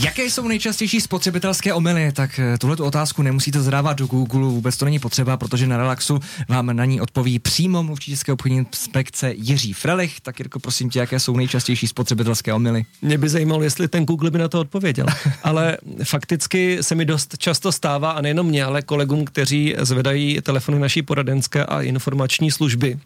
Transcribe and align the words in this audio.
Jaké 0.00 0.24
jsou 0.24 0.48
nejčastější 0.48 1.00
spotřebitelské 1.00 1.74
omily? 1.74 2.12
Tak 2.12 2.38
eh, 2.38 2.58
tuhle 2.58 2.76
otázku 2.76 3.22
nemusíte 3.22 3.62
zadávat 3.62 3.98
do 3.98 4.06
Google, 4.06 4.40
vůbec 4.40 4.76
to 4.76 4.84
není 4.84 4.98
potřeba, 4.98 5.36
protože 5.36 5.66
na 5.66 5.76
Relaxu 5.76 6.20
vám 6.48 6.76
na 6.76 6.84
ní 6.84 7.00
odpoví 7.00 7.38
přímo 7.38 7.82
mluvčí 7.82 8.10
České 8.10 8.32
obchodní 8.32 8.58
inspekce 8.58 9.32
Jiří 9.36 9.72
Frelich. 9.72 10.20
Tak 10.20 10.38
Jirko, 10.38 10.60
prosím 10.60 10.90
tě, 10.90 10.98
jaké 10.98 11.20
jsou 11.20 11.36
nejčastější 11.36 11.88
spotřebitelské 11.88 12.54
omily? 12.54 12.84
Mě 13.02 13.18
by 13.18 13.28
zajímalo, 13.28 13.62
jestli 13.62 13.88
ten 13.88 14.04
Google 14.04 14.30
by 14.30 14.38
na 14.38 14.48
to 14.48 14.60
odpověděl. 14.60 15.06
ale 15.42 15.76
fakticky 16.04 16.78
se 16.80 16.94
mi 16.94 17.04
dost 17.04 17.38
často 17.38 17.72
stává, 17.72 18.10
a 18.10 18.20
nejenom 18.20 18.46
mě, 18.46 18.64
ale 18.64 18.82
kolegům, 18.82 19.24
kteří 19.24 19.74
zvedají 19.78 20.40
telefony 20.42 20.78
naší 20.78 21.02
poradenské 21.02 21.64
a 21.64 21.82
informační 21.82 22.50
služby. 22.50 22.98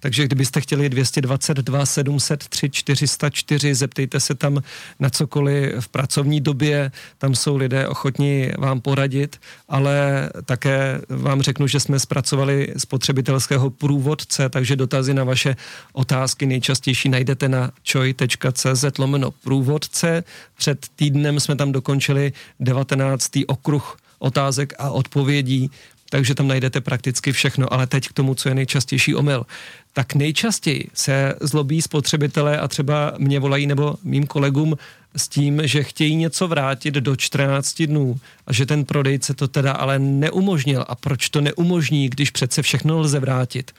Takže 0.00 0.24
kdybyste 0.24 0.60
chtěli 0.60 0.88
222 0.88 1.86
703 1.86 2.70
404, 2.70 3.74
zeptejte 3.74 4.20
se 4.20 4.34
tam 4.34 4.62
na 5.00 5.10
cokoliv 5.10 5.74
v 5.80 5.88
pracovní 5.88 6.35
dnešní 6.36 6.44
době 6.44 6.90
tam 7.18 7.34
jsou 7.34 7.56
lidé 7.56 7.88
ochotní 7.88 8.50
vám 8.58 8.80
poradit, 8.80 9.40
ale 9.68 10.28
také 10.44 11.00
vám 11.08 11.42
řeknu, 11.42 11.66
že 11.66 11.80
jsme 11.80 11.98
zpracovali 11.98 12.74
spotřebitelského 12.76 13.70
průvodce, 13.70 14.48
takže 14.48 14.76
dotazy 14.76 15.14
na 15.14 15.24
vaše 15.24 15.56
otázky 15.92 16.46
nejčastější 16.46 17.08
najdete 17.08 17.48
na 17.48 17.70
choi.cz 17.92 18.98
lomeno 18.98 19.30
průvodce. 19.30 20.24
Před 20.56 20.86
týdnem 20.96 21.40
jsme 21.40 21.56
tam 21.56 21.72
dokončili 21.72 22.32
19. 22.60 23.30
okruh 23.46 23.96
otázek 24.18 24.74
a 24.78 24.90
odpovědí, 24.90 25.70
takže 26.10 26.34
tam 26.34 26.48
najdete 26.48 26.80
prakticky 26.80 27.32
všechno, 27.32 27.72
ale 27.72 27.86
teď 27.86 28.08
k 28.08 28.12
tomu, 28.12 28.34
co 28.34 28.48
je 28.48 28.54
nejčastější 28.54 29.14
omyl. 29.14 29.46
Tak 29.92 30.14
nejčastěji 30.14 30.90
se 30.94 31.34
zlobí 31.40 31.82
spotřebitelé 31.82 32.58
a 32.58 32.68
třeba 32.68 33.12
mě 33.18 33.40
volají 33.40 33.66
nebo 33.66 33.96
mým 34.04 34.26
kolegům 34.26 34.76
s 35.16 35.28
tím, 35.28 35.60
že 35.64 35.82
chtějí 35.82 36.16
něco 36.16 36.48
vrátit 36.48 36.94
do 36.94 37.16
14 37.16 37.82
dnů 37.82 38.20
a 38.46 38.52
že 38.52 38.66
ten 38.66 38.84
prodejce 38.84 39.34
to 39.34 39.48
teda 39.48 39.72
ale 39.72 39.98
neumožnil. 39.98 40.84
A 40.88 40.94
proč 40.94 41.28
to 41.28 41.40
neumožní, 41.40 42.08
když 42.08 42.30
přece 42.30 42.62
všechno 42.62 42.98
lze 42.98 43.20
vrátit? 43.20 43.72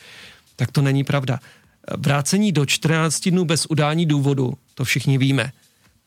Tak 0.55 0.71
to 0.71 0.81
není 0.81 1.03
pravda. 1.03 1.39
Vrácení 1.97 2.51
do 2.51 2.65
14 2.65 3.29
dnů 3.29 3.45
bez 3.45 3.65
udání 3.65 4.05
důvodu, 4.05 4.53
to 4.73 4.83
všichni 4.83 5.17
víme, 5.17 5.51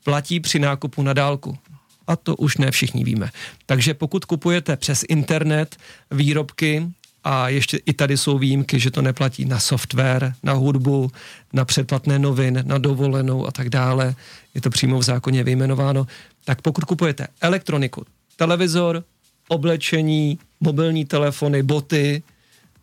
platí 0.05 0.41
při 0.41 0.59
nákupu 0.59 1.03
na 1.03 1.13
dálku. 1.13 1.59
A 2.07 2.17
to 2.17 2.37
už 2.37 2.57
ne 2.57 2.71
všichni 2.71 3.05
víme. 3.05 3.31
Takže 3.67 3.95
pokud 3.95 4.25
kupujete 4.25 4.77
přes 4.77 5.05
internet 5.09 5.77
výrobky, 6.11 6.91
a 7.25 7.49
ještě 7.49 7.77
i 7.87 7.93
tady 7.93 8.17
jsou 8.17 8.39
výjimky, 8.39 8.81
že 8.81 8.91
to 8.91 9.03
neplatí 9.03 9.45
na 9.45 9.61
software, 9.61 10.35
na 10.43 10.53
hudbu, 10.53 11.11
na 11.53 11.65
předplatné 11.65 12.19
novin, 12.19 12.63
na 12.67 12.79
dovolenou 12.79 13.47
a 13.47 13.51
tak 13.51 13.69
dále. 13.69 14.15
Je 14.55 14.61
to 14.61 14.71
přímo 14.71 14.99
v 14.99 15.03
zákoně 15.03 15.45
vyjmenováno. 15.45 16.07
Tak 16.45 16.63
pokud 16.63 16.85
kupujete 16.85 17.27
elektroniku, 17.41 18.05
televizor, 18.37 19.05
oblečení, 19.49 20.39
mobilní 20.61 21.05
telefony, 21.05 21.63
boty, 21.63 22.23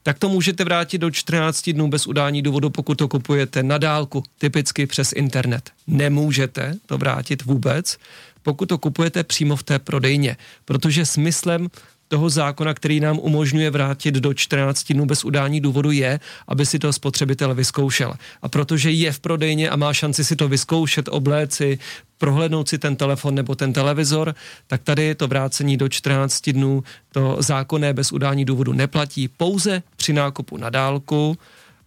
tak 0.04 0.20
to 0.20 0.30
můžete 0.30 0.64
vrátit 0.64 0.98
do 0.98 1.12
14 1.12 1.70
dnů 1.70 1.88
bez 1.88 2.08
udání 2.08 2.42
důvodu, 2.42 2.70
pokud 2.70 2.96
to 2.96 3.08
kupujete 3.08 3.64
na 3.64 3.78
dálku, 3.78 4.24
typicky 4.38 4.86
přes 4.86 5.12
internet. 5.12 5.72
Nemůžete 5.88 6.76
to 6.86 6.98
vrátit 6.98 7.44
vůbec, 7.44 7.98
pokud 8.44 8.66
to 8.66 8.78
kupujete 8.78 9.24
přímo 9.24 9.56
v 9.56 9.64
té 9.64 9.80
prodejně, 9.80 10.38
protože 10.66 11.06
smyslem 11.06 11.68
toho 12.08 12.30
zákona, 12.30 12.74
který 12.74 13.00
nám 13.00 13.20
umožňuje 13.20 13.70
vrátit 13.70 14.16
do 14.16 14.34
14 14.34 14.94
dnů 14.94 15.06
bez 15.06 15.26
udání 15.26 15.62
důvodu, 15.62 15.92
je, 15.92 16.20
aby 16.48 16.66
si 16.66 16.80
to 16.80 16.94
spotřebitel 16.94 17.56
vyzkoušel. 17.56 18.14
A 18.42 18.50
protože 18.50 18.92
je 18.92 19.12
v 19.12 19.20
prodejně 19.20 19.70
a 19.70 19.76
má 19.76 19.94
šanci 19.94 20.24
si 20.24 20.36
to 20.36 20.48
vyzkoušet, 20.48 21.08
obléci, 21.08 21.80
prohlédnout 22.18 22.70
si 22.70 22.78
ten 22.78 22.96
telefon 22.96 23.36
nebo 23.36 23.56
ten 23.56 23.74
televizor, 23.74 24.36
tak 24.68 24.84
tady 24.84 25.16
to 25.16 25.28
vrácení 25.28 25.78
do 25.78 25.90
14 25.90 26.50
dnů, 26.50 26.84
to 27.12 27.38
zákonné 27.40 27.94
bez 27.94 28.12
udání 28.12 28.46
důvodu 28.46 28.74
neplatí 28.74 29.28
pouze 29.28 29.84
při 29.96 30.14
nákupu 30.14 30.58
na 30.58 30.70
dálku, 30.70 31.38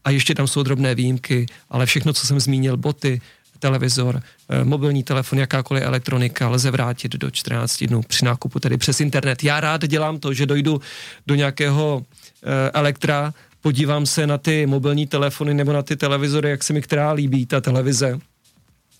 a 0.04 0.10
ještě 0.10 0.34
tam 0.34 0.46
jsou 0.46 0.62
drobné 0.62 0.94
výjimky, 0.94 1.46
ale 1.70 1.86
všechno, 1.86 2.12
co 2.12 2.26
jsem 2.26 2.40
zmínil, 2.40 2.76
boty, 2.76 3.20
televizor, 3.60 4.22
eh, 4.48 4.64
mobilní 4.64 5.02
telefon, 5.02 5.38
jakákoliv 5.38 5.82
elektronika 5.82 6.48
lze 6.48 6.70
vrátit 6.70 7.12
do 7.12 7.30
14 7.30 7.86
dnů 7.86 8.02
při 8.02 8.24
nákupu, 8.24 8.60
tedy 8.60 8.76
přes 8.76 9.00
internet. 9.00 9.44
Já 9.44 9.60
rád 9.60 9.86
dělám 9.86 10.18
to, 10.18 10.34
že 10.34 10.46
dojdu 10.46 10.80
do 11.26 11.34
nějakého 11.34 12.02
eh, 12.42 12.70
elektra, 12.74 13.34
podívám 13.60 14.06
se 14.06 14.26
na 14.26 14.38
ty 14.38 14.66
mobilní 14.66 15.06
telefony 15.06 15.54
nebo 15.54 15.72
na 15.72 15.82
ty 15.82 15.96
televizory, 15.96 16.50
jak 16.50 16.64
se 16.64 16.72
mi 16.72 16.82
která 16.82 17.12
líbí, 17.12 17.46
ta 17.46 17.60
televize, 17.60 18.18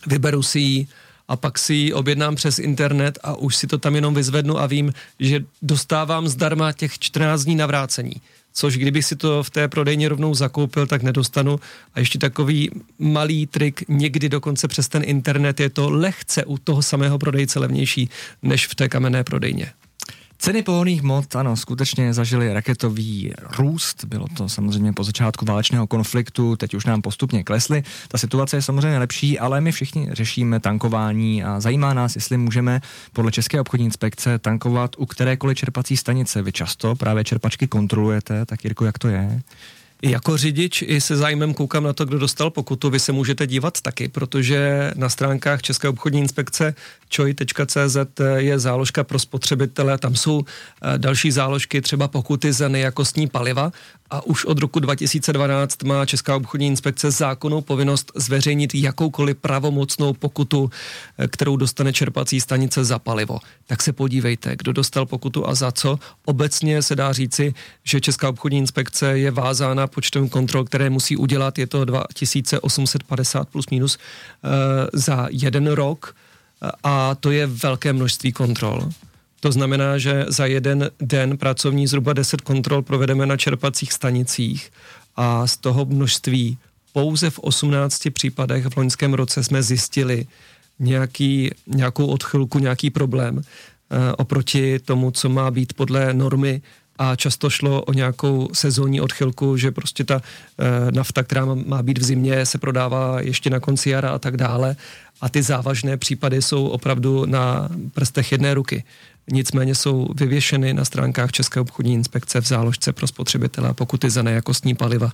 vyberu 0.06 0.43
si 0.43 0.59
ji 0.59 0.87
a 1.30 1.36
pak 1.36 1.58
si 1.58 1.74
ji 1.74 1.92
objednám 1.92 2.34
přes 2.34 2.58
internet 2.58 3.18
a 3.22 3.34
už 3.34 3.56
si 3.56 3.66
to 3.66 3.78
tam 3.78 3.94
jenom 3.94 4.14
vyzvednu 4.14 4.58
a 4.58 4.66
vím, 4.66 4.92
že 5.20 5.44
dostávám 5.62 6.28
zdarma 6.28 6.72
těch 6.72 6.98
14 6.98 7.44
dní 7.44 7.56
navrácení 7.56 8.14
což 8.52 8.76
kdybych 8.76 9.04
si 9.04 9.16
to 9.16 9.42
v 9.42 9.50
té 9.50 9.68
prodejně 9.68 10.08
rovnou 10.08 10.34
zakoupil, 10.34 10.86
tak 10.86 11.02
nedostanu. 11.02 11.60
A 11.94 12.00
ještě 12.00 12.18
takový 12.18 12.70
malý 12.98 13.46
trik, 13.46 13.84
někdy 13.88 14.28
dokonce 14.28 14.68
přes 14.68 14.88
ten 14.88 15.02
internet 15.06 15.60
je 15.60 15.70
to 15.70 15.91
lehce 15.91 16.44
u 16.44 16.58
toho 16.58 16.82
samého 16.82 17.18
prodejce 17.18 17.58
levnější 17.58 18.10
než 18.42 18.66
v 18.66 18.74
té 18.74 18.88
kamenné 18.88 19.24
prodejně. 19.24 19.72
Ceny 20.42 20.62
pohonných 20.62 21.02
mod, 21.02 21.36
ano, 21.36 21.56
skutečně 21.56 22.14
zažili 22.14 22.52
raketový 22.52 23.32
růst. 23.58 24.04
Bylo 24.04 24.26
to 24.36 24.48
samozřejmě 24.48 24.92
po 24.92 25.04
začátku 25.04 25.44
válečného 25.44 25.86
konfliktu, 25.86 26.56
teď 26.56 26.74
už 26.74 26.84
nám 26.84 27.02
postupně 27.02 27.44
klesly. 27.44 27.82
Ta 28.08 28.18
situace 28.18 28.56
je 28.56 28.62
samozřejmě 28.62 28.98
lepší, 28.98 29.38
ale 29.38 29.60
my 29.60 29.72
všichni 29.72 30.08
řešíme 30.12 30.60
tankování 30.60 31.44
a 31.44 31.60
zajímá 31.60 31.94
nás, 31.94 32.14
jestli 32.14 32.36
můžeme 32.36 32.80
podle 33.12 33.32
České 33.32 33.60
obchodní 33.60 33.86
inspekce 33.86 34.38
tankovat 34.38 34.96
u 34.98 35.06
kterékoliv 35.06 35.58
čerpací 35.58 35.96
stanice. 35.96 36.42
Vy 36.42 36.52
často 36.52 36.94
právě 36.94 37.24
čerpačky 37.24 37.66
kontrolujete, 37.66 38.46
tak 38.46 38.64
Jirko, 38.64 38.84
jak 38.84 38.98
to 38.98 39.08
je? 39.08 39.42
Jako 40.02 40.36
řidič 40.36 40.82
i 40.82 41.00
se 41.00 41.16
zájmem 41.16 41.54
koukám 41.54 41.84
na 41.84 41.92
to, 41.92 42.04
kdo 42.04 42.18
dostal 42.18 42.50
pokutu. 42.50 42.90
Vy 42.90 43.00
se 43.00 43.12
můžete 43.12 43.46
dívat 43.46 43.80
taky, 43.80 44.08
protože 44.08 44.90
na 44.96 45.08
stránkách 45.08 45.62
České 45.62 45.88
obchodní 45.88 46.20
inspekce 46.20 46.74
choi.cz 47.16 47.96
je 48.36 48.58
záložka 48.58 49.04
pro 49.04 49.18
spotřebitele. 49.18 49.98
Tam 49.98 50.16
jsou 50.16 50.44
eh, 50.44 50.98
další 50.98 51.30
záložky, 51.30 51.80
třeba 51.80 52.08
pokuty 52.08 52.52
za 52.52 52.68
nejakostní 52.68 53.26
paliva 53.26 53.72
a 54.10 54.26
už 54.26 54.44
od 54.44 54.58
roku 54.58 54.80
2012 54.80 55.82
má 55.82 56.06
Česká 56.06 56.36
obchodní 56.36 56.66
inspekce 56.66 57.10
zákonnou 57.10 57.60
povinnost 57.60 58.12
zveřejnit 58.14 58.74
jakoukoliv 58.74 59.36
pravomocnou 59.36 60.12
pokutu, 60.12 60.70
eh, 61.18 61.28
kterou 61.28 61.56
dostane 61.56 61.92
čerpací 61.92 62.40
stanice 62.40 62.84
za 62.84 62.98
palivo. 62.98 63.38
Tak 63.66 63.82
se 63.82 63.92
podívejte, 63.92 64.56
kdo 64.56 64.72
dostal 64.72 65.06
pokutu 65.06 65.48
a 65.48 65.54
za 65.54 65.72
co. 65.72 65.98
Obecně 66.24 66.82
se 66.82 66.96
dá 66.96 67.12
říci, 67.12 67.54
že 67.84 68.00
Česká 68.00 68.28
obchodní 68.28 68.58
inspekce 68.58 69.18
je 69.18 69.30
vázána 69.30 69.86
počtem 69.90 70.28
kontrol, 70.28 70.64
které 70.64 70.90
musí 70.90 71.16
udělat. 71.16 71.58
Je 71.58 71.66
to 71.66 71.84
2850 71.84 73.48
plus 73.48 73.66
minus 73.70 73.98
e, 73.98 73.98
za 74.92 75.28
jeden 75.30 75.66
rok 75.66 76.14
a 76.82 77.14
to 77.14 77.30
je 77.30 77.46
velké 77.46 77.92
množství 77.92 78.32
kontrol. 78.32 78.88
To 79.40 79.52
znamená, 79.52 79.98
že 79.98 80.24
za 80.28 80.46
jeden 80.46 80.90
den 81.00 81.38
pracovní 81.38 81.86
zhruba 81.86 82.12
10 82.12 82.40
kontrol 82.40 82.82
provedeme 82.82 83.26
na 83.26 83.36
čerpacích 83.36 83.92
stanicích 83.92 84.72
a 85.16 85.46
z 85.46 85.56
toho 85.56 85.84
množství 85.84 86.58
pouze 86.92 87.30
v 87.30 87.38
18 87.38 88.02
případech 88.12 88.66
v 88.66 88.76
loňském 88.76 89.14
roce 89.14 89.44
jsme 89.44 89.62
zjistili 89.62 90.26
nějaký, 90.78 91.50
nějakou 91.66 92.06
odchylku, 92.06 92.58
nějaký 92.58 92.90
problém 92.90 93.40
e, 93.40 94.12
oproti 94.12 94.78
tomu, 94.78 95.10
co 95.10 95.28
má 95.28 95.50
být 95.50 95.72
podle 95.72 96.14
normy 96.14 96.62
a 97.00 97.16
často 97.16 97.50
šlo 97.50 97.82
o 97.82 97.92
nějakou 97.92 98.48
sezónní 98.52 99.00
odchylku, 99.00 99.56
že 99.56 99.70
prostě 99.70 100.04
ta 100.04 100.22
e, 100.58 100.92
nafta, 100.92 101.22
která 101.22 101.44
má 101.44 101.82
být 101.82 101.98
v 101.98 102.04
zimě, 102.04 102.47
se 102.47 102.58
prodává 102.58 103.20
ještě 103.20 103.50
na 103.50 103.60
konci 103.60 103.91
jara 103.91 104.10
a 104.10 104.18
tak 104.18 104.36
dále. 104.36 104.76
A 105.20 105.28
ty 105.28 105.42
závažné 105.42 105.97
případy 105.97 106.42
jsou 106.42 106.66
opravdu 106.66 107.26
na 107.26 107.68
prstech 107.94 108.32
jedné 108.32 108.54
ruky 108.54 108.84
nicméně 109.32 109.74
jsou 109.74 110.08
vyvěšeny 110.14 110.74
na 110.74 110.84
stránkách 110.84 111.32
České 111.32 111.60
obchodní 111.60 111.94
inspekce 111.94 112.41
v 112.41 112.47
záložce 112.47 112.92
pro 112.92 113.06
spotřebitele 113.06 113.74
pokuty 113.74 114.10
za 114.10 114.22
nejakostní 114.22 114.74
paliva. 114.74 115.12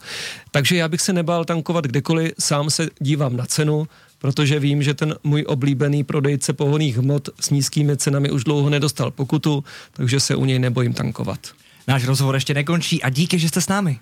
Takže 0.51 0.77
já 0.77 0.89
bych 0.89 1.01
se 1.01 1.13
nebál 1.13 1.45
tankovat 1.45 1.85
kdekoliv, 1.85 2.33
sám 2.39 2.71
se 2.71 2.89
dívám 3.01 3.37
na 3.37 3.47
cenu, 3.47 3.89
protože 4.19 4.61
vím, 4.61 4.83
že 4.83 4.95
ten 4.95 5.15
můj 5.25 5.45
oblíbený 5.49 6.05
prodejce 6.05 6.53
pohoných 6.53 6.99
hmot 6.99 7.29
s 7.41 7.51
nízkými 7.51 7.97
cenami 7.97 8.31
už 8.31 8.45
dlouho 8.45 8.71
nedostal 8.71 9.11
pokutu, 9.11 9.65
takže 9.93 10.21
se 10.21 10.37
u 10.37 10.45
něj 10.45 10.59
nebojím 10.59 10.93
tankovat. 10.93 11.39
Náš 11.89 12.05
rozhovor 12.05 12.35
ještě 12.35 12.55
nekončí 12.55 13.03
a 13.03 13.09
díky, 13.09 13.39
že 13.39 13.49
jste 13.49 13.61
s 13.61 13.69
námi. 13.69 13.99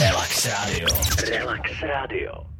Relax 0.00 0.46
Radio. 0.46 0.88
Relax 1.30 1.70
Radio. 1.82 2.51